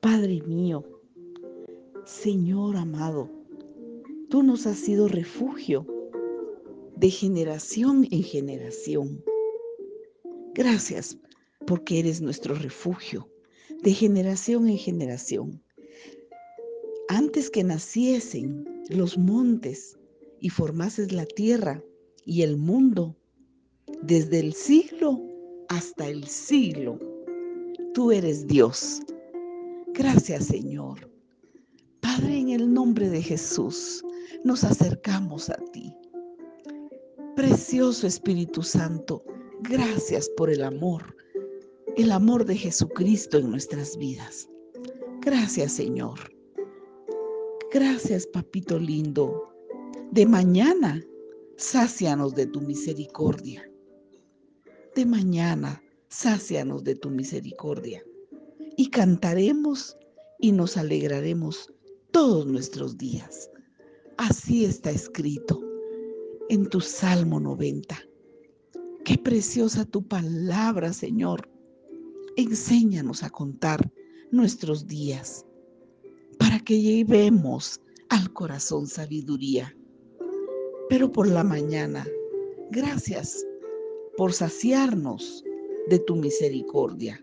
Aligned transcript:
Padre 0.00 0.42
mío, 0.46 0.84
Señor 2.04 2.76
amado, 2.76 3.30
tú 4.28 4.42
nos 4.42 4.66
has 4.66 4.78
sido 4.78 5.08
refugio 5.08 5.86
de 6.96 7.10
generación 7.10 8.06
en 8.10 8.22
generación. 8.22 9.24
Gracias 10.54 11.18
porque 11.66 11.98
eres 11.98 12.20
nuestro 12.20 12.54
refugio 12.54 13.28
de 13.82 13.92
generación 13.92 14.68
en 14.68 14.78
generación. 14.78 15.62
Antes 17.08 17.50
que 17.50 17.64
naciesen 17.64 18.64
los 18.88 19.18
montes 19.18 19.98
y 20.40 20.50
formases 20.50 21.12
la 21.12 21.26
tierra 21.26 21.82
y 22.24 22.42
el 22.42 22.56
mundo, 22.56 23.16
desde 24.02 24.40
el 24.40 24.52
siglo 24.52 25.22
hasta 25.68 26.08
el 26.08 26.26
siglo, 26.26 26.98
tú 27.94 28.12
eres 28.12 28.46
Dios. 28.46 29.00
Gracias 29.96 30.46
Señor. 30.46 31.10
Padre, 32.00 32.38
en 32.38 32.50
el 32.50 32.72
nombre 32.72 33.08
de 33.08 33.22
Jesús, 33.22 34.04
nos 34.44 34.62
acercamos 34.62 35.48
a 35.48 35.56
ti. 35.72 35.96
Precioso 37.34 38.06
Espíritu 38.06 38.62
Santo, 38.62 39.24
gracias 39.62 40.28
por 40.36 40.50
el 40.50 40.62
amor, 40.62 41.16
el 41.96 42.12
amor 42.12 42.44
de 42.44 42.56
Jesucristo 42.56 43.38
en 43.38 43.50
nuestras 43.50 43.96
vidas. 43.96 44.48
Gracias 45.22 45.72
Señor. 45.72 46.18
Gracias 47.72 48.26
Papito 48.26 48.78
lindo. 48.78 49.50
De 50.10 50.26
mañana, 50.26 51.02
sácianos 51.56 52.34
de 52.34 52.46
tu 52.46 52.60
misericordia. 52.60 53.66
De 54.94 55.06
mañana, 55.06 55.82
sácianos 56.08 56.84
de 56.84 56.96
tu 56.96 57.08
misericordia. 57.10 58.02
Y 58.76 58.90
cantaremos 58.90 59.96
y 60.38 60.52
nos 60.52 60.76
alegraremos 60.76 61.72
todos 62.12 62.46
nuestros 62.46 62.98
días. 62.98 63.50
Así 64.16 64.64
está 64.64 64.90
escrito 64.90 65.60
en 66.48 66.68
tu 66.68 66.80
Salmo 66.80 67.40
90. 67.40 67.96
Qué 69.04 69.18
preciosa 69.18 69.84
tu 69.84 70.06
palabra, 70.06 70.92
Señor 70.92 71.48
enséñanos 72.36 73.22
a 73.22 73.30
contar 73.30 73.90
nuestros 74.30 74.86
días 74.86 75.44
para 76.38 76.60
que 76.60 76.80
llevemos 76.80 77.80
al 78.10 78.32
corazón 78.32 78.86
sabiduría. 78.86 79.74
Pero 80.88 81.10
por 81.10 81.26
la 81.28 81.42
mañana, 81.42 82.06
gracias 82.70 83.44
por 84.16 84.32
saciarnos 84.32 85.42
de 85.88 85.98
tu 85.98 86.16
misericordia. 86.16 87.22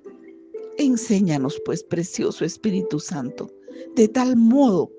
Enséñanos, 0.78 1.62
pues, 1.66 1.84
precioso 1.84 2.46
Espíritu 2.46 3.00
Santo, 3.00 3.50
de 3.96 4.08
tal 4.08 4.36
modo 4.36 4.92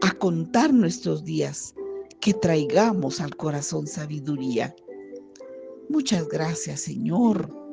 a 0.00 0.12
contar 0.12 0.72
nuestros 0.72 1.24
días 1.24 1.74
que 2.20 2.34
traigamos 2.34 3.20
al 3.20 3.36
corazón 3.36 3.86
sabiduría. 3.86 4.74
Muchas 5.88 6.26
gracias, 6.28 6.80
Señor 6.80 7.64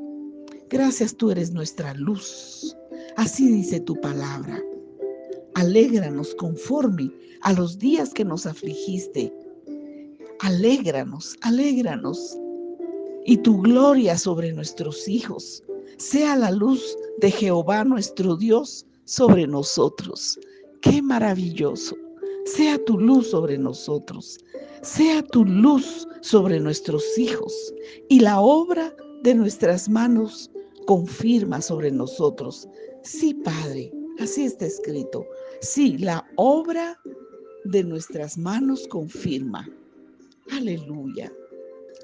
Gracias, 0.71 1.17
tú 1.17 1.31
eres 1.31 1.51
nuestra 1.51 1.93
luz. 1.95 2.77
Así 3.17 3.51
dice 3.51 3.81
tu 3.81 3.99
palabra. 3.99 4.63
Alégranos 5.55 6.33
conforme 6.35 7.11
a 7.41 7.51
los 7.51 7.77
días 7.77 8.13
que 8.13 8.23
nos 8.23 8.45
afligiste. 8.45 9.33
Alégranos, 10.39 11.35
alégranos. 11.41 12.37
Y 13.25 13.35
tu 13.39 13.61
gloria 13.61 14.17
sobre 14.17 14.53
nuestros 14.53 15.09
hijos. 15.09 15.61
Sea 16.01 16.35
la 16.35 16.49
luz 16.49 16.97
de 17.19 17.29
Jehová 17.29 17.83
nuestro 17.83 18.35
Dios 18.35 18.87
sobre 19.05 19.45
nosotros. 19.45 20.39
Qué 20.81 20.99
maravilloso. 20.99 21.95
Sea 22.45 22.83
tu 22.85 22.97
luz 22.97 23.29
sobre 23.29 23.55
nosotros. 23.59 24.39
Sea 24.81 25.21
tu 25.21 25.45
luz 25.45 26.07
sobre 26.21 26.59
nuestros 26.59 27.03
hijos. 27.19 27.53
Y 28.09 28.19
la 28.19 28.41
obra 28.41 28.95
de 29.21 29.35
nuestras 29.35 29.87
manos 29.87 30.49
confirma 30.87 31.61
sobre 31.61 31.91
nosotros. 31.91 32.67
Sí, 33.03 33.35
Padre, 33.35 33.93
así 34.19 34.45
está 34.45 34.65
escrito. 34.65 35.23
Sí, 35.61 35.99
la 35.99 36.27
obra 36.35 36.99
de 37.65 37.83
nuestras 37.83 38.39
manos 38.39 38.87
confirma. 38.87 39.69
Aleluya. 40.49 41.31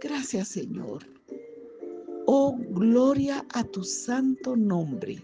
Gracias, 0.04 0.50
Señor. 0.50 1.17
Oh, 2.30 2.56
gloria 2.72 3.46
a 3.54 3.64
tu 3.64 3.84
santo 3.84 4.56
nombre. 4.56 5.18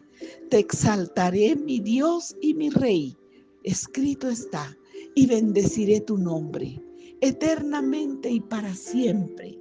Te 0.50 0.58
exaltaré, 0.58 1.56
mi 1.56 1.80
Dios 1.80 2.36
y 2.42 2.54
mi 2.54 2.70
Rey. 2.70 3.16
Escrito 3.64 4.30
está, 4.30 4.76
y 5.16 5.28
bendeciré 5.28 6.02
tu 6.02 6.18
nombre 6.18 6.82
eternamente 7.22 8.30
y 8.30 8.42
para 8.42 8.74
siempre 8.76 9.58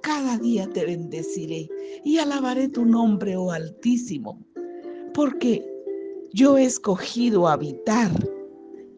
cada 0.00 0.38
día 0.38 0.66
te 0.72 0.86
bendeciré 0.86 1.68
y 2.04 2.18
alabaré 2.18 2.68
tu 2.68 2.86
nombre, 2.86 3.36
oh 3.36 3.50
Altísimo, 3.50 4.40
porque 5.12 5.68
yo 6.32 6.56
he 6.56 6.64
escogido 6.64 7.48
habitar 7.48 8.12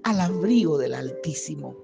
al 0.02 0.20
abrigo 0.20 0.76
del 0.76 0.92
Altísimo. 0.92 1.74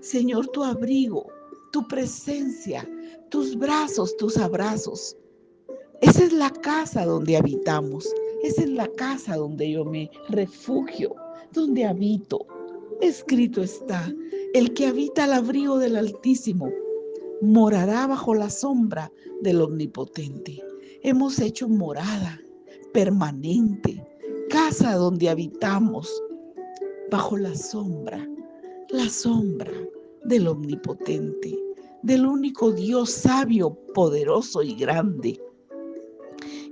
Señor, 0.00 0.48
tu 0.48 0.62
abrigo, 0.62 1.26
tu 1.72 1.88
presencia, 1.88 2.86
tus 3.30 3.56
brazos, 3.56 4.14
tus 4.18 4.36
abrazos. 4.36 5.16
Esa 6.00 6.24
es 6.24 6.32
la 6.32 6.50
casa 6.50 7.04
donde 7.04 7.36
habitamos. 7.36 8.08
Esa 8.42 8.62
es 8.62 8.70
la 8.70 8.88
casa 8.88 9.36
donde 9.36 9.70
yo 9.70 9.84
me 9.84 10.10
refugio, 10.28 11.14
donde 11.52 11.84
habito. 11.84 12.46
Escrito 13.00 13.62
está, 13.62 14.12
el 14.54 14.74
que 14.74 14.86
habita 14.86 15.24
al 15.24 15.32
abrigo 15.32 15.78
del 15.78 15.96
Altísimo 15.96 16.70
morará 17.40 18.06
bajo 18.06 18.34
la 18.34 18.50
sombra 18.50 19.12
del 19.40 19.60
Omnipotente. 19.60 20.62
Hemos 21.02 21.38
hecho 21.38 21.68
morada 21.68 22.40
permanente, 22.92 24.04
casa 24.48 24.94
donde 24.94 25.28
habitamos, 25.28 26.22
bajo 27.10 27.36
la 27.36 27.54
sombra, 27.54 28.26
la 28.90 29.08
sombra 29.08 29.72
del 30.24 30.48
Omnipotente, 30.48 31.56
del 32.02 32.26
único 32.26 32.72
Dios 32.72 33.10
sabio, 33.10 33.74
poderoso 33.94 34.62
y 34.62 34.74
grande. 34.74 35.40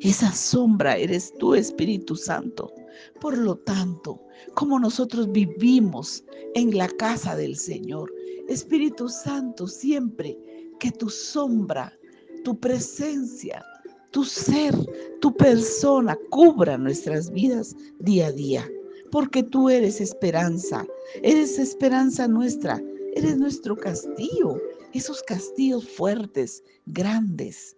Esa 0.06 0.33
sombra 0.33 0.97
eres 0.97 1.34
tú, 1.37 1.56
Espíritu 1.56 2.15
Santo. 2.15 2.72
Por 3.21 3.37
lo 3.37 3.56
tanto, 3.56 4.22
como 4.55 4.78
nosotros 4.78 5.33
vivimos 5.33 6.22
en 6.55 6.78
la 6.78 6.87
casa 6.87 7.34
del 7.34 7.56
Señor, 7.56 8.15
Espíritu 8.49 9.09
Santo, 9.09 9.67
siempre 9.67 10.39
que 10.78 10.93
tu 10.93 11.11
sombra, 11.11 11.93
tu 12.44 12.56
presencia, 12.61 13.65
tu 14.12 14.22
ser, 14.22 14.77
tu 15.21 15.37
persona 15.37 16.17
cubra 16.31 16.78
nuestras 16.78 17.28
vidas 17.33 17.75
día 17.99 18.28
a 18.28 18.33
día, 18.33 18.71
porque 19.11 19.43
tú 19.43 19.69
eres 19.69 20.00
esperanza, 20.00 20.87
eres 21.25 21.59
esperanza 21.59 22.28
nuestra, 22.28 22.81
eres 23.17 23.38
nuestro 23.38 23.77
castillo, 23.77 24.62
esos 24.93 25.21
castillos 25.25 25.88
fuertes, 25.88 26.62
grandes, 26.87 27.77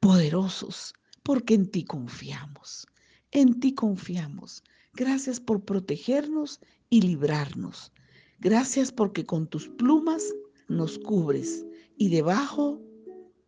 poderosos, 0.00 0.94
porque 1.26 1.54
en 1.54 1.68
ti 1.68 1.82
confiamos, 1.82 2.86
en 3.32 3.58
ti 3.58 3.74
confiamos. 3.74 4.62
Gracias 4.94 5.40
por 5.40 5.60
protegernos 5.60 6.60
y 6.88 7.02
librarnos. 7.02 7.92
Gracias 8.38 8.92
porque 8.92 9.26
con 9.26 9.48
tus 9.48 9.68
plumas 9.70 10.22
nos 10.68 11.00
cubres 11.00 11.66
y 11.98 12.10
debajo 12.10 12.80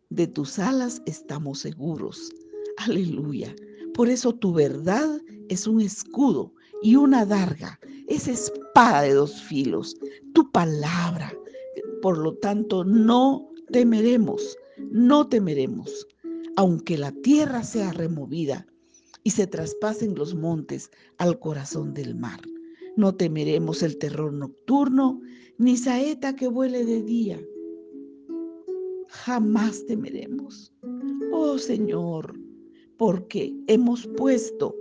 de 0.09 0.27
tus 0.27 0.59
alas 0.59 1.01
estamos 1.05 1.59
seguros. 1.59 2.29
Aleluya. 2.75 3.55
Por 3.93 4.09
eso 4.09 4.35
tu 4.35 4.51
verdad 4.51 5.17
es 5.47 5.65
un 5.65 5.79
escudo 5.79 6.53
y 6.83 6.97
una 6.97 7.25
darga, 7.25 7.79
es 8.09 8.27
espada 8.27 9.03
de 9.03 9.13
dos 9.13 9.41
filos, 9.43 9.95
tu 10.33 10.51
palabra. 10.51 11.33
Por 12.01 12.17
lo 12.17 12.33
tanto, 12.39 12.83
no 12.83 13.49
temeremos, 13.71 14.57
no 14.91 15.25
temeremos, 15.29 16.05
aunque 16.55 16.97
la 16.97 17.11
tierra 17.11 17.63
sea 17.63 17.91
removida 17.91 18.67
y 19.23 19.31
se 19.31 19.47
traspasen 19.47 20.15
los 20.15 20.35
montes 20.35 20.91
al 21.17 21.39
corazón 21.39 21.93
del 21.93 22.15
mar. 22.15 22.41
No 22.95 23.15
temeremos 23.15 23.83
el 23.83 23.97
terror 23.97 24.33
nocturno, 24.33 25.21
ni 25.57 25.77
saeta 25.77 26.35
que 26.35 26.47
vuele 26.47 26.85
de 26.85 27.01
día 27.03 27.39
jamás 29.09 29.85
temeremos. 29.85 30.71
Oh 31.31 31.57
Señor, 31.57 32.33
porque 32.97 33.53
hemos 33.67 34.07
puesto 34.17 34.75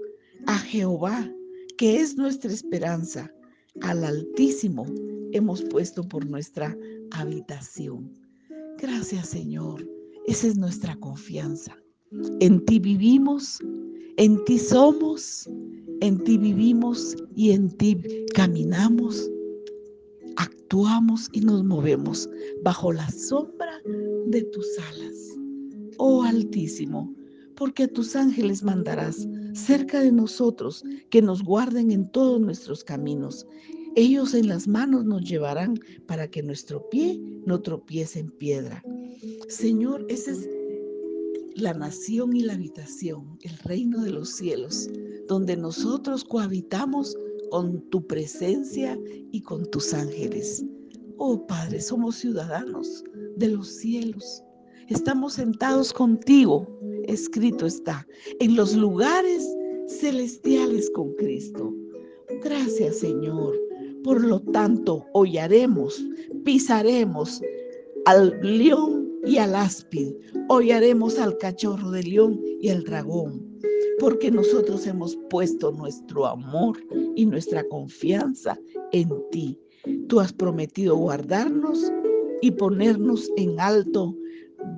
a 0.46 0.58
Jehová, 0.58 1.30
que 1.76 2.00
es 2.00 2.16
nuestra 2.16 2.52
esperanza, 2.52 3.32
al 3.80 4.04
Altísimo 4.04 4.86
hemos 5.32 5.62
puesto 5.64 6.02
por 6.02 6.26
nuestra 6.26 6.76
habitación. 7.12 8.12
Gracias 8.78 9.28
Señor, 9.28 9.88
esa 10.28 10.46
es 10.46 10.58
nuestra 10.58 10.94
confianza. 10.96 11.76
En 12.40 12.64
ti 12.66 12.78
vivimos, 12.78 13.58
en 14.18 14.44
ti 14.44 14.58
somos 14.58 15.48
En 16.00 16.22
ti 16.22 16.38
vivimos 16.38 17.16
y 17.34 17.50
en 17.50 17.70
ti 17.76 17.96
caminamos, 18.32 19.28
actuamos 20.36 21.28
y 21.32 21.40
nos 21.40 21.64
movemos 21.64 22.28
bajo 22.62 22.92
la 22.92 23.10
sombra 23.10 23.72
de 24.26 24.42
tus 24.44 24.66
alas. 24.78 25.36
Oh 25.96 26.22
Altísimo, 26.22 27.12
porque 27.56 27.84
a 27.84 27.88
tus 27.88 28.14
ángeles 28.14 28.62
mandarás 28.62 29.26
cerca 29.54 30.00
de 30.00 30.12
nosotros 30.12 30.84
que 31.10 31.20
nos 31.20 31.42
guarden 31.42 31.90
en 31.90 32.08
todos 32.12 32.40
nuestros 32.40 32.84
caminos. 32.84 33.44
Ellos 33.96 34.34
en 34.34 34.48
las 34.48 34.68
manos 34.68 35.04
nos 35.04 35.22
llevarán 35.22 35.78
para 36.06 36.30
que 36.30 36.42
nuestro 36.42 36.88
pie 36.90 37.20
no 37.46 37.60
tropiece 37.60 38.20
en 38.20 38.30
piedra. 38.30 38.82
Señor, 39.48 40.06
esa 40.08 40.32
es 40.32 40.48
la 41.54 41.74
nación 41.74 42.36
y 42.36 42.42
la 42.42 42.54
habitación, 42.54 43.38
el 43.42 43.56
reino 43.58 44.02
de 44.02 44.10
los 44.10 44.30
cielos, 44.30 44.88
donde 45.26 45.56
nosotros 45.56 46.24
cohabitamos 46.24 47.16
con 47.50 47.80
tu 47.90 48.06
presencia 48.06 48.98
y 49.32 49.40
con 49.40 49.68
tus 49.70 49.92
ángeles. 49.92 50.64
Oh 51.16 51.46
Padre, 51.46 51.80
somos 51.80 52.16
ciudadanos 52.16 53.02
de 53.36 53.48
los 53.48 53.68
cielos. 53.68 54.42
Estamos 54.88 55.34
sentados 55.34 55.92
contigo, 55.92 56.66
escrito 57.04 57.66
está, 57.66 58.06
en 58.38 58.54
los 58.54 58.74
lugares 58.74 59.46
celestiales 59.88 60.88
con 60.90 61.12
Cristo. 61.14 61.74
Gracias 62.42 63.00
Señor. 63.00 63.67
Por 64.04 64.24
lo 64.24 64.40
tanto, 64.40 65.04
hollaremos, 65.12 66.04
pisaremos 66.44 67.42
al 68.06 68.38
león 68.42 69.08
y 69.24 69.38
al 69.38 69.54
áspid, 69.54 70.14
hollaremos 70.48 71.18
al 71.18 71.36
cachorro 71.38 71.90
de 71.90 72.02
león 72.04 72.40
y 72.60 72.68
al 72.70 72.84
dragón, 72.84 73.44
porque 73.98 74.30
nosotros 74.30 74.86
hemos 74.86 75.16
puesto 75.28 75.72
nuestro 75.72 76.26
amor 76.26 76.78
y 77.16 77.26
nuestra 77.26 77.64
confianza 77.64 78.58
en 78.92 79.10
ti. 79.30 79.58
Tú 80.08 80.20
has 80.20 80.32
prometido 80.32 80.96
guardarnos 80.96 81.92
y 82.40 82.52
ponernos 82.52 83.30
en 83.36 83.58
alto. 83.58 84.16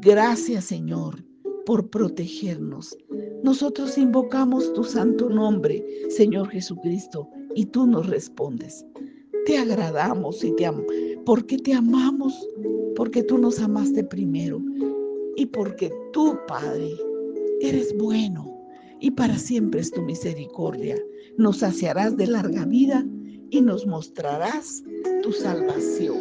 Gracias 0.00 0.64
Señor 0.64 1.22
por 1.66 1.88
protegernos. 1.88 2.96
Nosotros 3.42 3.96
invocamos 3.96 4.72
tu 4.72 4.84
santo 4.84 5.28
nombre, 5.28 5.84
Señor 6.08 6.48
Jesucristo, 6.48 7.28
y 7.54 7.66
tú 7.66 7.86
nos 7.86 8.08
respondes. 8.08 8.84
Te 9.50 9.58
agradamos 9.58 10.44
y 10.44 10.52
te 10.52 10.64
amamos, 10.64 10.86
porque 11.26 11.58
te 11.58 11.74
amamos 11.74 12.32
porque 12.94 13.24
tú 13.24 13.36
nos 13.36 13.58
amaste 13.58 14.04
primero 14.04 14.62
y 15.34 15.44
porque 15.46 15.90
tú, 16.12 16.38
Padre, 16.46 16.94
eres 17.60 17.92
bueno 17.98 18.64
y 19.00 19.10
para 19.10 19.36
siempre 19.36 19.80
es 19.80 19.90
tu 19.90 20.02
misericordia. 20.02 20.96
Nos 21.36 21.56
saciarás 21.56 22.16
de 22.16 22.28
larga 22.28 22.64
vida 22.64 23.04
y 23.50 23.60
nos 23.60 23.84
mostrarás 23.88 24.84
tu 25.24 25.32
salvación. 25.32 26.18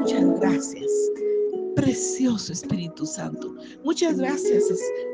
Muchas 0.00 0.40
gracias, 0.40 0.90
precioso 1.76 2.52
Espíritu 2.52 3.06
Santo. 3.06 3.54
Muchas 3.84 4.18
gracias, 4.18 4.64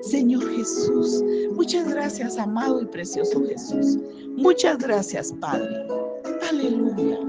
Señor 0.00 0.49
Jesús. 0.56 1.22
Muchas 1.52 1.87
gracias, 1.87 2.38
amado 2.38 2.81
y 2.81 2.87
precioso 2.87 3.44
Jesús. 3.44 3.99
Muchas 4.38 4.78
gracias, 4.78 5.34
Padre. 5.40 5.98
Aleluya. 6.49 7.27